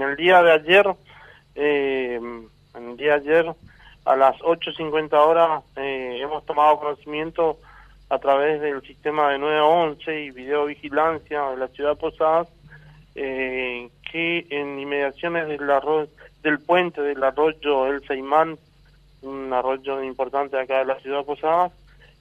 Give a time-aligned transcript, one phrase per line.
[0.00, 0.86] en el día de ayer,
[1.54, 2.20] eh,
[2.74, 3.52] en día ayer,
[4.06, 7.58] a las 8.50 horas, eh, hemos tomado conocimiento
[8.08, 12.48] a través del sistema de 911 y videovigilancia de la ciudad de Posadas,
[13.14, 15.60] eh, que en inmediaciones del,
[16.42, 18.58] del puente del arroyo El Seimán,
[19.20, 21.72] un arroyo importante acá de la ciudad de Posadas,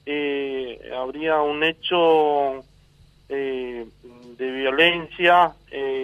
[0.05, 2.64] eh, habría un hecho
[3.30, 3.86] eh,
[4.38, 5.98] de violencia eh,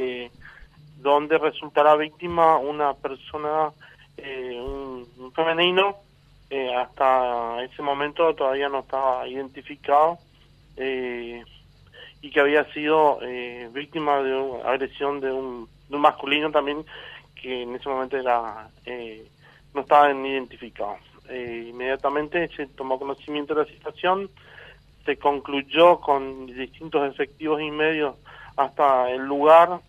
[1.06, 3.72] donde resultará víctima una persona,
[4.18, 5.98] eh, un, femenino,
[6.50, 10.18] eh, hasta ese momento todavía no estaba identificado
[10.78, 13.20] y que había sido
[13.72, 16.84] víctima de una agresión de un, de un, masculino también
[17.40, 18.68] que en ese momento era
[19.74, 20.98] no estaba identificado.
[21.30, 24.30] inmediatamente se tomó conocimiento de la situación,
[25.06, 28.16] se concluyó con distintos efectivos y medios
[28.58, 29.80] hasta el lugar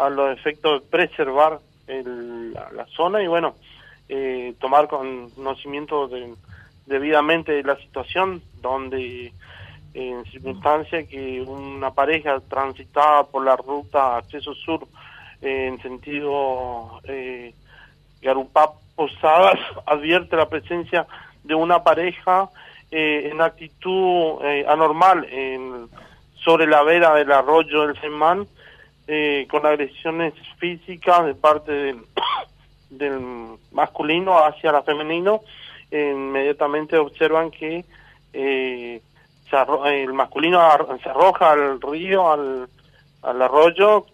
[0.00, 3.54] a los efectos de preservar el, la, zona y bueno,
[4.08, 6.34] eh, tomar conocimiento de,
[6.86, 9.32] debidamente de la situación donde
[9.94, 14.86] en circunstancia que una pareja transitada por la ruta acceso sur
[15.42, 17.54] eh, en sentido eh,
[18.22, 21.06] Garupá Posadas advierte la presencia
[21.42, 22.48] de una pareja
[22.90, 25.88] eh, en actitud eh, anormal en,
[26.42, 28.46] sobre la vera del arroyo del Semán,
[29.12, 31.96] eh, con agresiones físicas de parte
[32.90, 35.40] del, masculino hacia la femenino,
[35.90, 37.84] inmediatamente observan que
[38.32, 40.60] el masculino
[41.02, 42.68] se arroja al río, al,
[43.22, 44.06] al arroyo,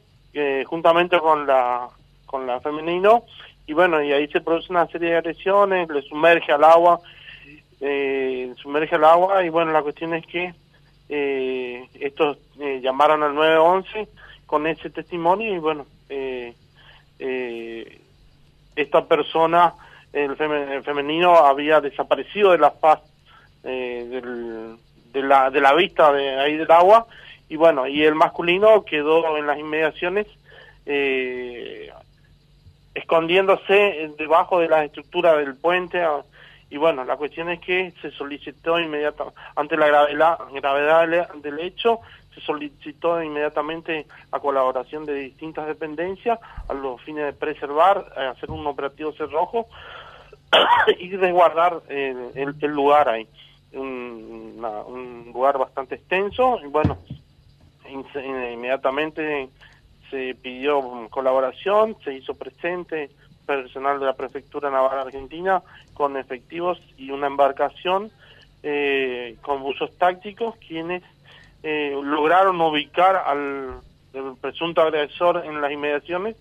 [0.65, 1.91] juntamente con la
[2.25, 3.25] con la femenino,
[3.67, 7.01] y bueno, y ahí se produce una serie de agresiones, le sumerge al agua,
[7.81, 10.55] eh, sumerge al agua y bueno, la cuestión es que
[11.09, 14.09] eh, estos eh, llamaron al 911
[14.47, 16.55] con ese testimonio y bueno, eh,
[17.19, 18.01] eh,
[18.75, 19.75] esta persona,
[20.13, 23.01] el, femenino, había desaparecido de la faz
[23.63, 24.77] del,
[25.13, 27.07] de, la, de la vista de ahí del agua
[27.49, 30.27] y bueno, y el masculino quedó en las inmediaciones
[32.95, 36.03] escondiéndose debajo de la estructura del puente
[36.69, 42.01] y bueno, la cuestión es que se solicitó inmediatamente, ante la gravedad, gravedad del hecho,
[42.37, 46.39] se solicitó inmediatamente la colaboración de distintas dependencias
[46.69, 49.69] a los fines de preservar, eh, hacer un operativo cerrojo
[50.99, 53.27] y resguardar el, lugar ahí.
[53.73, 56.99] Un, lugar bastante extenso y bueno,
[57.89, 59.51] inmediatamente
[60.11, 63.11] se pidió colaboración, se hizo presente
[63.45, 65.63] personal de la Prefectura Naval Argentina
[65.95, 68.11] con efectivos y una embarcación
[68.63, 71.03] eh, con buzos tácticos quienes
[71.69, 73.81] eh, lograron ubicar al
[74.41, 76.37] presunto agresor en las inmediaciones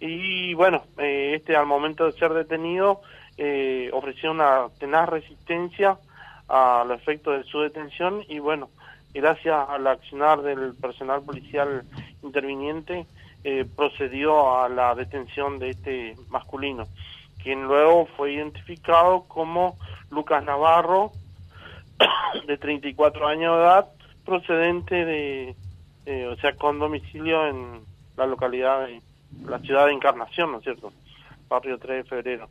[0.00, 3.00] y bueno, eh, este al momento de ser detenido
[3.92, 5.96] ofreció una tenaz resistencia
[6.48, 8.68] a los efectos de su detención y bueno,
[9.14, 11.84] gracias al accionar del personal policial
[12.24, 13.06] interviniente
[13.44, 16.88] eh, procedió a la detención de este masculino,
[17.40, 19.78] quien luego fue identificado como
[20.10, 21.12] Lucas Navarro,
[22.46, 23.88] de 34 años de edad,
[24.28, 25.56] procedente de,
[26.06, 27.80] eh, o sea, con domicilio en
[28.16, 28.88] la localidad
[29.46, 30.92] la ciudad de Encarnación, ¿no es cierto?
[31.48, 32.48] Barrio 3 de febrero.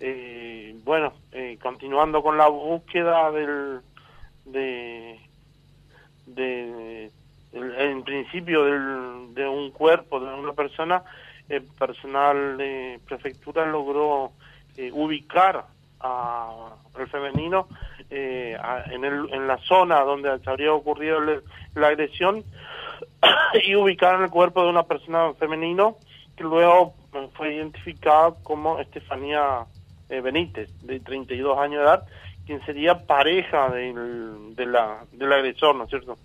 [0.00, 1.12] Eh, bueno,
[1.60, 3.80] continuando con la búsqueda del,
[4.44, 5.18] de,
[6.26, 7.10] de
[7.52, 11.02] en principio de un cuerpo, de una persona,
[11.48, 14.32] el personal de prefectura logró
[14.76, 15.64] eh, ubicar
[16.00, 17.68] al femenino
[18.10, 18.56] eh,
[18.90, 21.20] en, el, en la zona donde se habría ocurrido
[21.74, 22.44] la agresión
[23.64, 25.96] y ubicar en el cuerpo de una persona femenino
[26.36, 29.66] que luego eh, fue identificada como Estefanía
[30.08, 32.06] Benítez, de 32 años de edad,
[32.46, 36.16] quien sería pareja del, de la, del agresor, ¿no es cierto?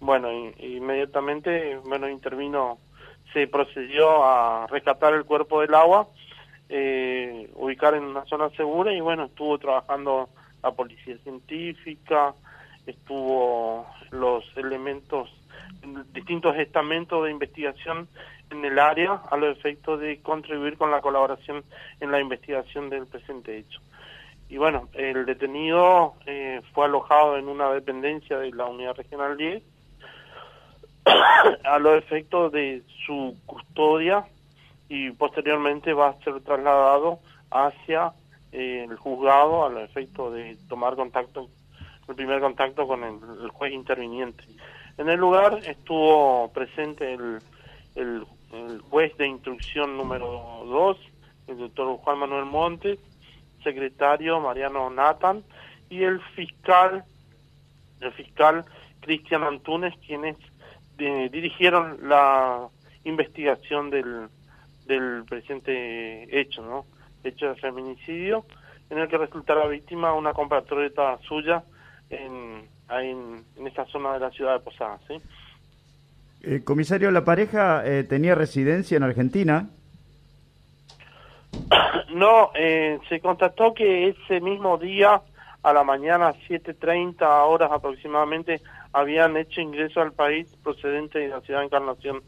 [0.00, 2.78] Bueno, inmediatamente, bueno, intervino,
[3.32, 6.08] se procedió a rescatar el cuerpo del agua,
[6.68, 10.28] eh, ubicar en una zona segura y bueno, estuvo trabajando
[10.62, 12.34] la policía científica,
[12.86, 15.30] estuvo los elementos,
[16.12, 18.08] distintos estamentos de investigación
[18.50, 21.64] en el área a los efectos de contribuir con la colaboración
[22.00, 23.80] en la investigación del presente hecho.
[24.48, 29.62] Y bueno, el detenido eh, fue alojado en una dependencia de la Unidad Regional 10
[31.64, 34.24] a los efectos de su custodia
[34.88, 37.20] y posteriormente va a ser trasladado
[37.52, 38.12] hacia
[38.52, 41.48] eh, el juzgado a los efectos de tomar contacto,
[42.08, 44.44] el primer contacto con el, juez interviniente.
[44.98, 47.38] En el lugar estuvo presente el,
[47.94, 50.96] el juez de instrucción número 2,
[51.48, 52.98] el doctor Juan Manuel Montes,
[53.62, 55.44] secretario Mariano Nathan
[55.88, 57.04] y el fiscal,
[58.00, 58.64] el fiscal
[59.00, 60.36] Cristian Antunes, quienes
[60.98, 62.68] eh, dirigieron la
[63.04, 64.28] investigación del,
[64.86, 66.84] del presente hecho, ¿no?
[67.22, 68.44] Hecho de feminicidio,
[68.88, 71.62] en el que resultara víctima una compatriota suya
[72.08, 75.20] en, en, en esta zona de la ciudad de Posadas, ¿sí?
[76.42, 79.68] Eh, comisario, ¿la pareja eh, tenía residencia en Argentina?
[82.14, 85.22] No, eh, se constató que ese mismo día,
[85.62, 88.60] a la mañana, 7.30 horas aproximadamente,
[88.92, 92.22] habían hecho ingreso al país procedente de la ciudad de Encarnación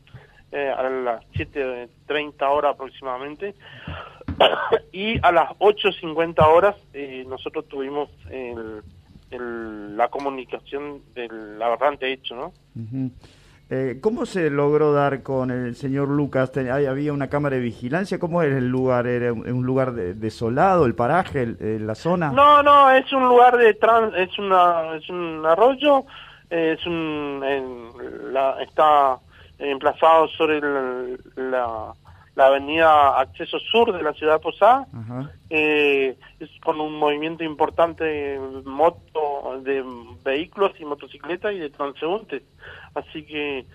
[0.53, 3.55] eh, a las 7.30 horas aproximadamente.
[4.93, 8.82] y a las 8.50 horas eh, nosotros tuvimos el,
[9.31, 12.52] el, la comunicación del aberrante hecho, ¿no?
[12.76, 13.11] Uh
[13.75, 16.52] eh, ¿Cómo se logró dar con el señor Lucas?
[16.58, 18.19] ¿Había una cámara de vigilancia?
[18.19, 19.06] ¿Cómo era el lugar?
[19.06, 22.31] ¿Era un lugar desolado, el paraje, el, la zona?
[22.32, 26.05] No, no, es un lugar de trans, es, una, es un arroyo,
[26.50, 29.19] es un, en, la, está
[29.58, 30.61] emplazado sobre
[31.37, 31.94] la,
[32.34, 34.87] la avenida Acceso Sur de la ciudad de Posada,
[35.50, 39.84] eh, es con un movimiento importante de moto, de
[40.25, 42.43] vehículos y motocicletas y de transeúntes.
[42.94, 43.67] Así que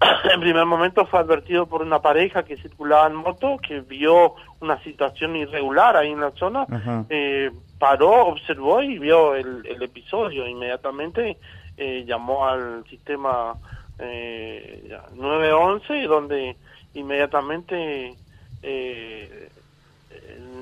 [0.34, 4.82] en primer momento fue advertido por una pareja que circulaba en moto, que vio una
[4.82, 6.66] situación irregular ahí en la zona,
[7.08, 10.46] eh, paró, observó y vio el, el episodio.
[10.46, 11.38] Inmediatamente
[11.76, 13.54] eh, llamó al sistema
[13.98, 16.56] eh, 911, donde
[16.94, 18.14] inmediatamente
[18.62, 19.48] eh,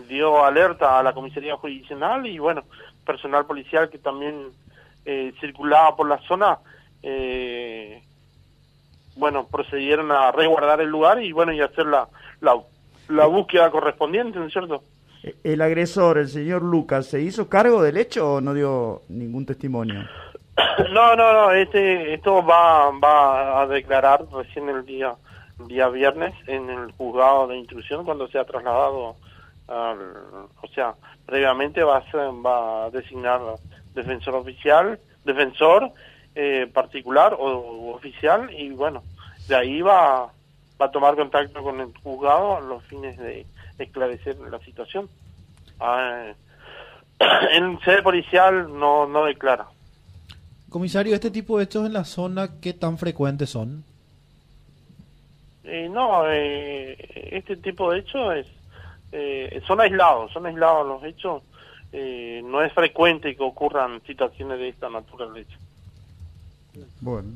[0.08, 2.64] dio alerta a la comisaría judicial y bueno,
[3.04, 4.48] personal policial que también
[5.04, 6.58] eh, circulaba por la zona,
[7.02, 8.02] eh,
[9.16, 12.08] bueno, procedieron a resguardar el lugar y bueno, y hacer la,
[12.40, 12.56] la,
[13.08, 14.82] la búsqueda correspondiente, ¿no es cierto?
[15.42, 20.04] El agresor, el señor Lucas, ¿se hizo cargo del hecho o no dio ningún testimonio?
[20.92, 25.14] No, no, no, este, esto va, va a declarar recién el día
[25.66, 29.16] día viernes en el juzgado de instrucción cuando sea trasladado
[29.66, 29.98] al,
[30.62, 30.94] o sea,
[31.26, 33.40] previamente va a, va a designar
[33.94, 35.92] defensor oficial, defensor
[36.34, 39.02] eh, particular o, oficial y bueno,
[39.48, 40.32] de ahí va,
[40.80, 43.46] va a tomar contacto con el juzgado a los fines de
[43.78, 45.08] esclarecer la situación.
[45.80, 46.32] Ah,
[47.52, 49.66] en sede policial no, no declara.
[50.70, 53.84] Comisario, ¿este tipo de hechos en la zona qué tan frecuentes son?
[55.68, 56.96] Eh, no, eh,
[57.32, 58.46] este tipo de hechos es,
[59.12, 61.42] eh, son aislados, son aislados los hechos.
[61.92, 65.56] Eh, no es frecuente que ocurran situaciones de esta naturaleza.
[67.00, 67.30] Bueno.